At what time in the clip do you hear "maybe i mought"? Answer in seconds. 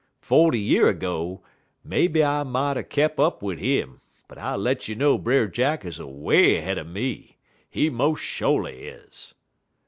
1.83-2.75